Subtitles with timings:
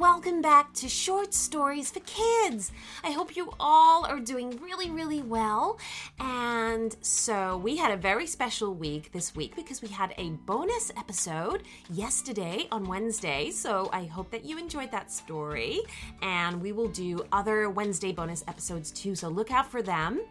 [0.00, 2.72] welcome back to Short Stories for Kids.
[3.04, 5.78] I hope you all are doing really, really well.
[6.18, 10.90] And so, we had a very special week this week because we had a bonus
[10.96, 13.50] episode yesterday on Wednesday.
[13.50, 15.80] So, I hope that you enjoyed that story.
[16.22, 19.14] And we will do other Wednesday bonus episodes too.
[19.14, 20.22] So, look out for them.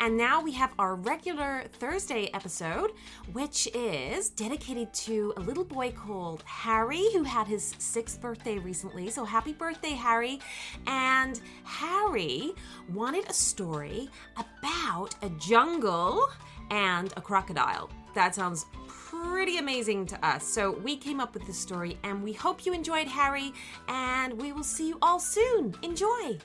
[0.00, 2.90] And now we have our regular Thursday episode,
[3.32, 9.11] which is dedicated to a little boy called Harry who had his sixth birthday recently.
[9.12, 10.40] So happy birthday, Harry.
[10.86, 12.52] And Harry
[12.94, 14.08] wanted a story
[14.38, 16.26] about a jungle
[16.70, 17.90] and a crocodile.
[18.14, 20.44] That sounds pretty amazing to us.
[20.44, 23.52] So we came up with this story and we hope you enjoyed, Harry.
[23.86, 25.74] And we will see you all soon.
[25.82, 26.38] Enjoy.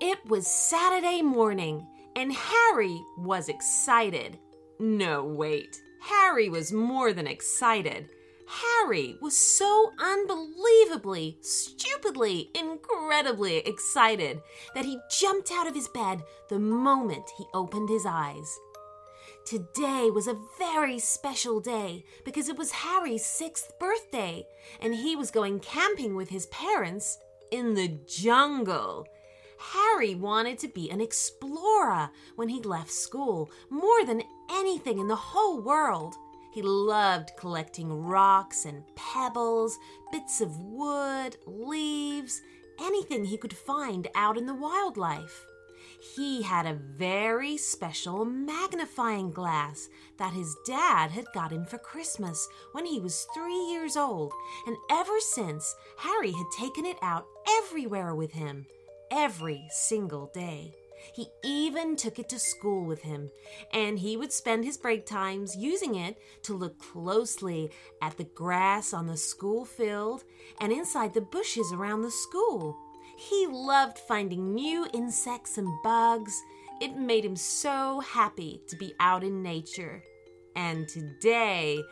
[0.00, 4.38] It was Saturday morning, and Harry was excited.
[4.78, 5.80] No, wait.
[6.00, 8.08] Harry was more than excited.
[8.46, 14.40] Harry was so unbelievably, stupidly, incredibly excited
[14.74, 18.58] that he jumped out of his bed the moment he opened his eyes.
[19.44, 24.46] Today was a very special day because it was Harry's sixth birthday
[24.80, 27.18] and he was going camping with his parents
[27.50, 29.06] in the jungle.
[29.58, 35.16] Harry wanted to be an explorer when he left school more than anything in the
[35.16, 36.16] whole world.
[36.52, 39.78] He loved collecting rocks and pebbles,
[40.10, 42.40] bits of wood, leaves,
[42.80, 45.44] anything he could find out in the wildlife.
[46.14, 49.88] He had a very special magnifying glass
[50.18, 54.32] that his dad had got him for Christmas when he was three years old,
[54.66, 58.66] and ever since, Harry had taken it out everywhere with him
[59.10, 60.72] every single day.
[61.12, 63.30] He even took it to school with him,
[63.72, 67.70] and he would spend his break times using it to look closely
[68.02, 70.24] at the grass on the school field
[70.60, 72.76] and inside the bushes around the school.
[73.16, 76.40] He loved finding new insects and bugs.
[76.80, 80.02] It made him so happy to be out in nature.
[80.54, 81.82] And today,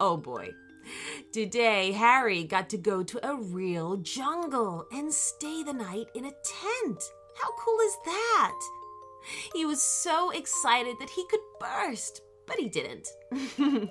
[0.00, 0.50] oh boy,
[1.32, 6.30] Today, Harry got to go to a real jungle and stay the night in a
[6.30, 7.02] tent.
[7.40, 8.58] How cool is that?
[9.54, 13.08] He was so excited that he could burst, but he didn't.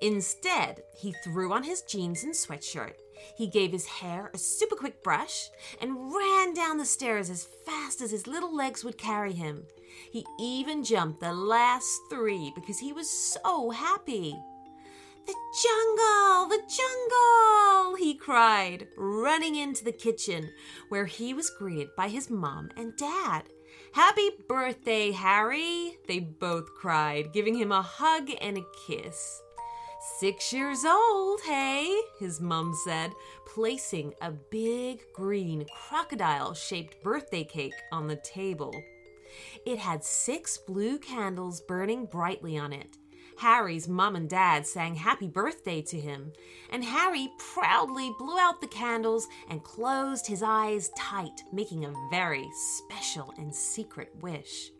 [0.00, 2.94] Instead, he threw on his jeans and sweatshirt.
[3.36, 5.50] He gave his hair a super quick brush
[5.80, 9.66] and ran down the stairs as fast as his little legs would carry him.
[10.12, 14.36] He even jumped the last three because he was so happy.
[15.28, 16.48] The jungle!
[16.48, 17.96] The jungle!
[17.96, 20.50] he cried, running into the kitchen,
[20.88, 23.42] where he was greeted by his mom and dad.
[23.92, 25.98] Happy birthday, Harry!
[26.06, 29.42] They both cried, giving him a hug and a kiss.
[30.18, 32.00] Six years old, hey?
[32.18, 33.12] His mum said,
[33.44, 38.74] placing a big green crocodile shaped birthday cake on the table.
[39.66, 42.96] It had six blue candles burning brightly on it.
[43.38, 46.32] Harry's mom and dad sang happy birthday to him,
[46.70, 52.48] and Harry proudly blew out the candles and closed his eyes tight, making a very
[52.52, 54.72] special and secret wish.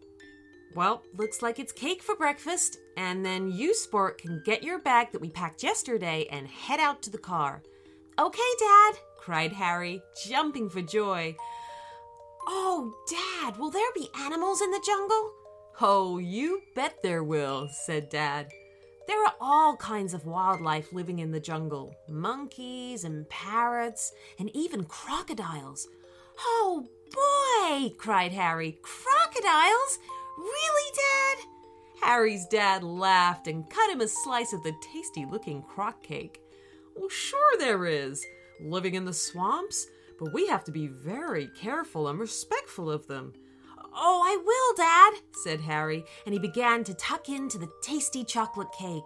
[0.75, 5.13] Well, looks like it's cake for breakfast, and then you, Sport, can get your bag
[5.13, 7.63] that we packed yesterday and head out to the car.
[8.19, 11.37] Okay, Dad, cried Harry, jumping for joy.
[12.49, 15.33] Oh, Dad, will there be animals in the jungle?
[15.81, 18.49] Oh, you bet there will, said Dad.
[19.07, 24.85] There are all kinds of wildlife living in the jungle monkeys and parrots, and even
[24.85, 25.87] crocodiles.
[26.41, 27.95] Oh boy!
[27.97, 28.79] cried Harry.
[28.83, 29.99] Crocodiles?
[30.37, 31.47] Really, Dad?
[32.03, 36.41] Harry's dad laughed and cut him a slice of the tasty looking crock cake.
[36.97, 38.25] Well, sure there is.
[38.61, 39.87] Living in the swamps,
[40.19, 43.33] but we have to be very careful and respectful of them.
[44.01, 48.71] Oh, I will, Dad, said Harry, and he began to tuck into the tasty chocolate
[48.71, 49.03] cake.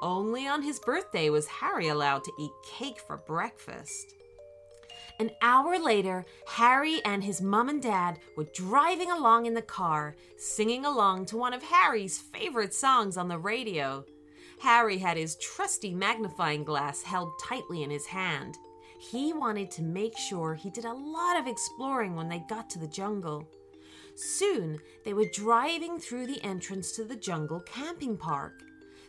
[0.00, 4.14] Only on his birthday was Harry allowed to eat cake for breakfast.
[5.18, 10.14] An hour later, Harry and his mum and dad were driving along in the car,
[10.36, 14.04] singing along to one of Harry's favorite songs on the radio.
[14.60, 18.56] Harry had his trusty magnifying glass held tightly in his hand.
[19.00, 22.78] He wanted to make sure he did a lot of exploring when they got to
[22.78, 23.48] the jungle.
[24.18, 28.52] Soon they were driving through the entrance to the jungle camping park.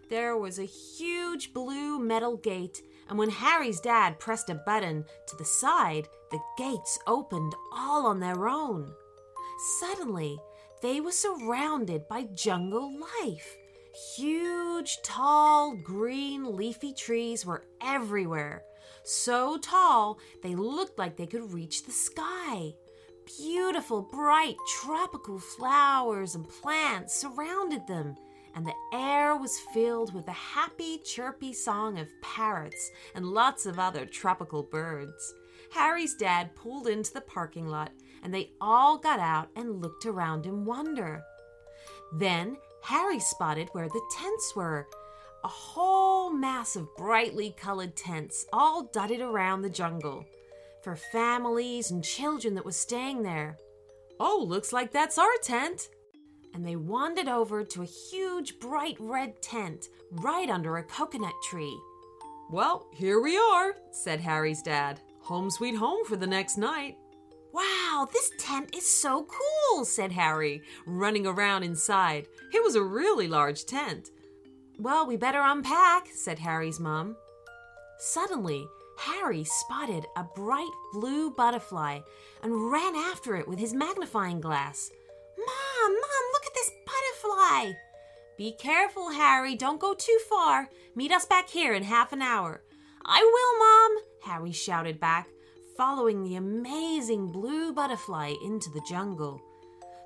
[0.10, 5.36] There was a huge blue metal gate, and when Harry's dad pressed a button to
[5.36, 8.94] the side, the gates opened all on their own.
[9.80, 10.38] Suddenly,
[10.82, 13.58] they were surrounded by jungle life
[14.16, 18.64] Huge, tall, green, leafy trees were everywhere.
[19.04, 22.76] So tall, they looked like they could reach the sky.
[23.38, 28.16] Beautiful, bright, tropical flowers and plants surrounded them,
[28.56, 33.78] and the air was filled with the happy, chirpy song of parrots and lots of
[33.78, 35.36] other tropical birds.
[35.72, 37.92] Harry's dad pulled into the parking lot,
[38.24, 41.22] and they all got out and looked around in wonder.
[42.14, 44.88] Then Harry spotted where the tents were
[45.44, 50.26] a whole mass of brightly colored tents all dotted around the jungle
[50.84, 53.58] for families and children that were staying there.
[54.20, 55.90] Oh, looks like that's our tent.
[56.54, 61.78] And they wandered over to a huge bright red tent right under a coconut tree.
[62.52, 65.00] Well, here we are, said Harry's dad.
[65.22, 66.98] Home sweet home for the next night.
[67.54, 72.28] Wow, this tent is so cool, said Harry, running around inside.
[72.54, 74.10] It was a really large tent.
[74.78, 77.16] Well, we better unpack, said Harry's mom.
[78.00, 78.66] Suddenly,
[79.00, 82.00] Harry spotted a bright blue butterfly
[82.44, 84.92] and ran after it with his magnifying glass.
[85.38, 87.72] Mom, Mom, look at this butterfly!
[88.38, 89.56] Be careful, Harry.
[89.56, 90.70] Don't go too far.
[90.96, 92.62] Meet us back here in half an hour.
[93.06, 95.30] I will, Mom, Harry shouted back,
[95.78, 99.42] following the amazing blue butterfly into the jungle.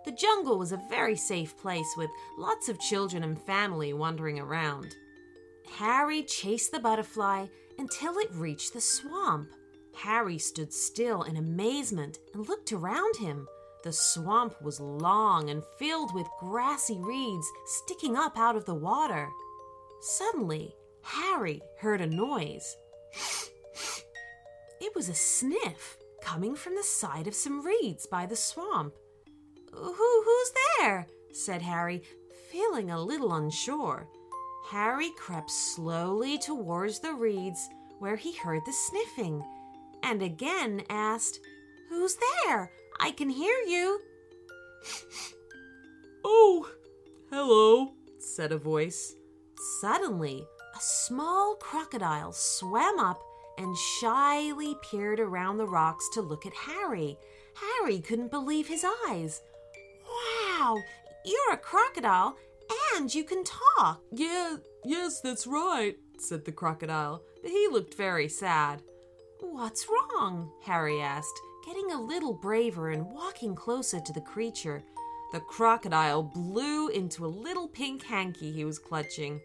[0.05, 4.95] The jungle was a very safe place with lots of children and family wandering around.
[5.77, 7.47] Harry chased the butterfly
[7.77, 9.49] until it reached the swamp.
[9.95, 13.47] Harry stood still in amazement and looked around him.
[13.83, 19.29] The swamp was long and filled with grassy reeds sticking up out of the water.
[20.01, 22.75] Suddenly, Harry heard a noise.
[24.79, 28.93] It was a sniff coming from the side of some reeds by the swamp.
[29.73, 31.07] Who, who's there?
[31.31, 32.03] said Harry,
[32.51, 34.07] feeling a little unsure.
[34.73, 39.45] Harry crept slowly towards the reeds where he heard the sniffing
[40.01, 41.39] and again asked,
[41.89, 42.17] Who's
[42.47, 42.71] there?
[42.99, 43.99] I can hear you.
[46.25, 46.67] oh,
[47.29, 49.13] hello, said a voice.
[49.79, 50.43] Suddenly,
[50.75, 53.21] a small crocodile swam up
[53.59, 57.15] and shyly peered around the rocks to look at Harry.
[57.53, 59.39] Harry couldn't believe his eyes.
[60.03, 60.79] Wow,
[61.23, 62.35] you're a crocodile
[62.95, 64.01] and you can talk.
[64.11, 67.23] Yeah, yes, that's right, said the crocodile.
[67.41, 68.81] but He looked very sad.
[69.39, 70.51] What's wrong?
[70.63, 74.83] Harry asked, getting a little braver and walking closer to the creature.
[75.31, 79.41] The crocodile blew into a little pink hanky he was clutching.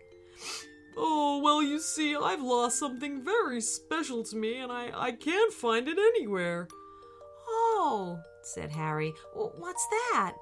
[0.97, 5.53] Oh, well, you see, I've lost something very special to me and I, I can't
[5.53, 6.69] find it anywhere.
[7.49, 9.15] Oh, said Harry.
[9.35, 10.35] What's that?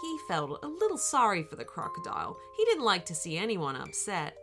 [0.00, 2.38] He felt a little sorry for the crocodile.
[2.56, 4.36] He didn't like to see anyone upset.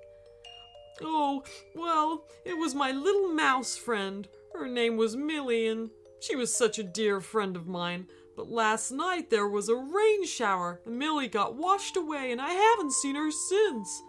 [1.01, 1.43] Oh,
[1.75, 4.27] well, it was my little mouse friend.
[4.53, 5.89] Her name was Millie, and
[6.19, 8.07] she was such a dear friend of mine.
[8.35, 12.51] But last night there was a rain shower, and Millie got washed away, and I
[12.51, 14.03] haven't seen her since.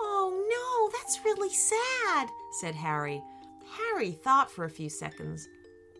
[0.00, 2.28] Oh no, that's really sad,
[2.60, 3.22] said Harry.
[3.70, 5.48] Harry thought for a few seconds.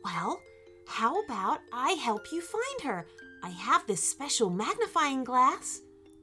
[0.05, 0.41] Well,
[0.87, 3.06] how about I help you find her?
[3.43, 5.81] I have this special magnifying glass.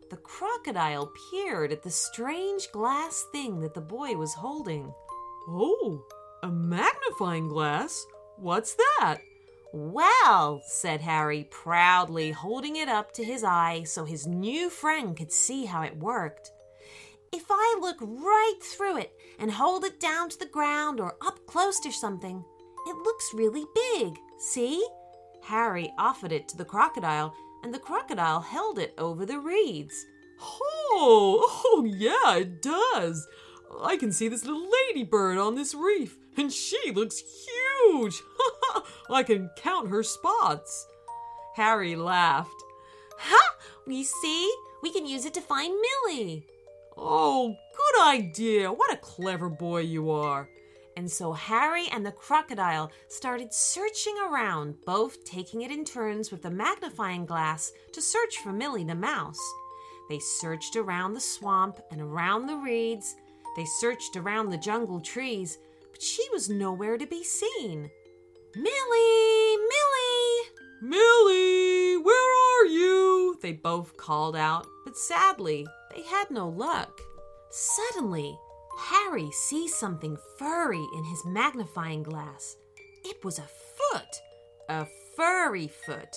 [0.10, 4.94] The crocodile peered at the strange glass thing that the boy was holding.
[5.48, 6.04] Oh,
[6.44, 8.06] a magnifying glass?
[8.38, 9.20] What's that?
[9.74, 15.32] Well, said Harry proudly, holding it up to his eye so his new friend could
[15.32, 16.50] see how it worked.
[17.32, 21.46] If I look right through it and hold it down to the ground or up
[21.46, 22.44] close to something,
[22.88, 24.18] it looks really big.
[24.40, 24.84] See?
[25.50, 30.06] Harry offered it to the crocodile, and the crocodile held it over the reeds.
[30.40, 33.28] Oh, oh, yeah, it does.
[33.82, 37.24] I can see this little ladybird on this reef, and she looks
[37.90, 38.22] huge.
[39.10, 40.86] I can count her spots.
[41.56, 42.64] Harry laughed.
[43.18, 43.56] Ha!
[43.88, 44.54] We see?
[44.84, 46.46] We can use it to find Millie.
[46.96, 48.72] Oh, good idea.
[48.72, 50.48] What a clever boy you are.
[51.00, 56.42] And so Harry and the crocodile started searching around, both taking it in turns with
[56.42, 59.40] the magnifying glass to search for Millie the mouse.
[60.10, 63.16] They searched around the swamp and around the reeds.
[63.56, 65.58] They searched around the jungle trees,
[65.90, 67.90] but she was nowhere to be seen.
[68.58, 69.58] Millie!
[69.72, 70.50] Millie!
[70.82, 71.96] Millie!
[71.96, 73.38] Where are you?
[73.42, 75.66] They both called out, but sadly,
[75.96, 77.00] they had no luck.
[77.52, 78.38] Suddenly,
[78.80, 82.56] Harry sees something furry in his magnifying glass.
[83.04, 84.22] It was a foot,
[84.70, 86.16] a furry foot.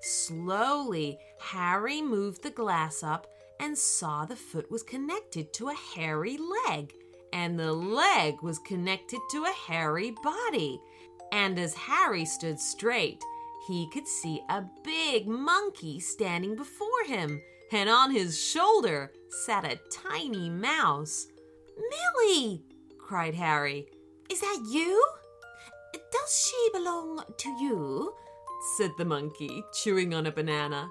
[0.00, 3.26] Slowly, Harry moved the glass up
[3.58, 6.92] and saw the foot was connected to a hairy leg,
[7.32, 10.80] and the leg was connected to a hairy body.
[11.32, 13.22] And as Harry stood straight,
[13.66, 19.10] he could see a big monkey standing before him, and on his shoulder
[19.44, 21.26] sat a tiny mouse.
[21.78, 22.64] Millie!
[22.98, 23.86] cried Harry.
[24.30, 25.04] Is that you?
[25.92, 28.14] Does she belong to you?
[28.76, 30.90] said the monkey, chewing on a banana.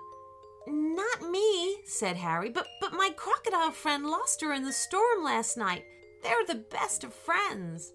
[0.67, 5.57] Not me, said Harry, but, but my crocodile friend lost her in the storm last
[5.57, 5.83] night.
[6.23, 7.93] They're the best of friends.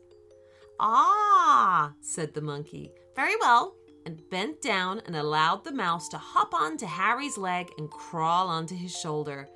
[0.78, 2.92] Ah, said the monkey.
[3.14, 7.90] Very well, and bent down and allowed the mouse to hop onto Harry's leg and
[7.90, 9.48] crawl onto his shoulder.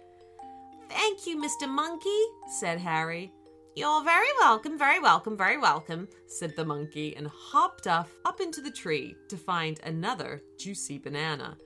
[0.89, 1.69] Thank you, Mr.
[1.69, 2.23] Monkey,
[2.59, 3.33] said Harry.
[3.75, 8.63] You're very welcome, very welcome, very welcome, said the monkey and hopped off up into
[8.63, 11.59] the tree to find another juicy banana.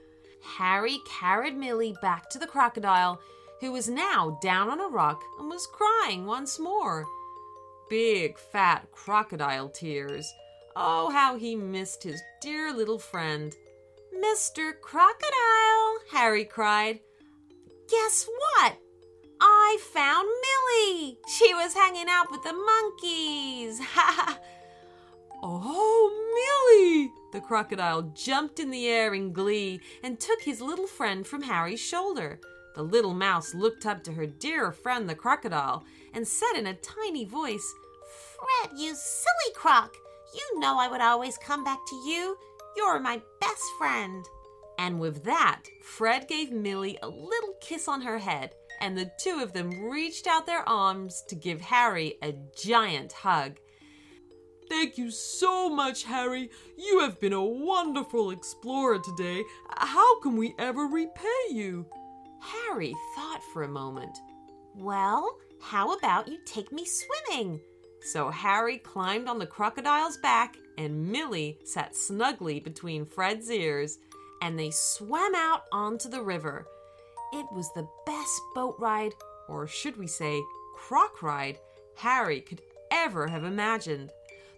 [0.43, 3.21] Harry carried Millie back to the crocodile,
[3.61, 7.05] who was now down on a rock and was crying once more.
[7.89, 10.33] Big, fat crocodile tears.
[10.75, 13.55] Oh, how he missed his dear little friend.
[14.17, 14.73] Mr.
[14.81, 17.00] Crocodile, Harry cried.
[17.89, 18.79] Guess what?
[19.40, 21.18] I found Millie.
[21.28, 23.80] She was hanging out with the monkeys.
[25.42, 26.11] Oh,
[26.75, 27.11] Millie!
[27.32, 31.80] The crocodile jumped in the air in glee and took his little friend from Harry's
[31.80, 32.38] shoulder.
[32.75, 36.75] The little mouse looked up to her dear friend the crocodile and said in a
[36.75, 37.75] tiny voice,
[38.37, 39.97] Fred, you silly croc!
[40.35, 42.37] You know I would always come back to you.
[42.76, 44.25] You're my best friend.
[44.78, 49.40] And with that, Fred gave Millie a little kiss on her head, and the two
[49.42, 53.58] of them reached out their arms to give Harry a giant hug.
[54.68, 56.49] Thank you so much, Harry.
[56.78, 59.42] You have been a wonderful explorer today.
[59.76, 61.87] How can we ever repay you?
[62.40, 64.16] Harry thought for a moment.
[64.76, 67.60] Well, how about you take me swimming?
[68.02, 73.99] So Harry climbed on the crocodile's back, and Millie sat snugly between Fred's ears,
[74.40, 76.66] and they swam out onto the river.
[77.32, 79.14] It was the best boat ride,
[79.49, 80.42] or should we say,
[80.75, 81.58] croc ride,
[81.96, 82.60] Harry could
[82.90, 84.10] ever have imagined.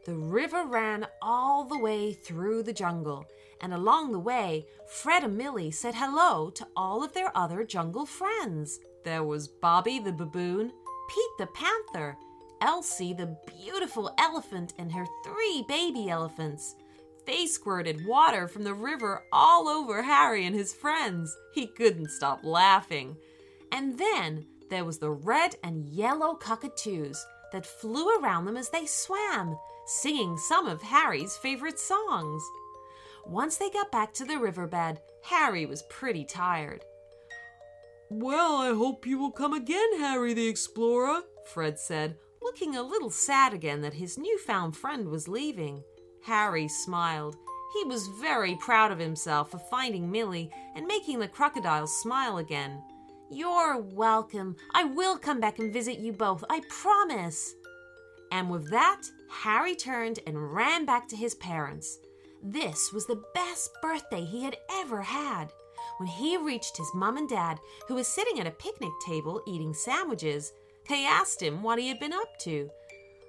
[0.04, 3.26] The river ran all the way through the jungle,
[3.60, 8.06] and along the way, Fred and Millie said hello to all of their other jungle
[8.06, 8.80] friends.
[9.04, 10.72] There was Bobby the baboon,
[11.08, 12.16] Pete the panther,
[12.60, 16.74] Elsie the beautiful elephant, and her three baby elephants.
[17.26, 21.36] They squirted water from the river all over Harry and his friends.
[21.54, 23.16] He couldn't stop laughing.
[23.70, 28.86] And then there was the red and yellow cockatoos that flew around them as they
[28.86, 32.42] swam singing some of Harry's favorite songs.
[33.26, 36.84] Once they got back to the riverbed, Harry was pretty tired.
[38.10, 43.10] Well, I hope you will come again, Harry the Explorer, Fred said, looking a little
[43.10, 45.84] sad again that his newfound friend was leaving.
[46.24, 47.36] Harry smiled.
[47.74, 52.82] He was very proud of himself for finding Millie and making the crocodile smile again.
[53.30, 54.56] You're welcome.
[54.74, 57.54] I will come back and visit you both, I promise.
[58.30, 61.98] And with that, Harry turned and ran back to his parents.
[62.42, 65.52] This was the best birthday he had ever had.
[65.98, 69.74] When he reached his mum and dad, who was sitting at a picnic table eating
[69.74, 70.52] sandwiches,
[70.88, 72.68] they asked him what he had been up to.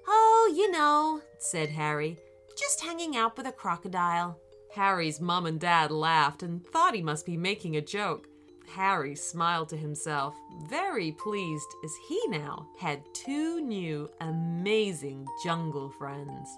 [0.06, 2.18] Oh, you know, said Harry,
[2.56, 4.38] just hanging out with a crocodile.
[4.74, 8.28] Harry's mum and dad laughed and thought he must be making a joke.
[8.74, 10.34] Harry smiled to himself,
[10.68, 16.48] very pleased as he now had two new amazing jungle friends.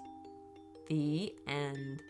[0.87, 2.01] The end.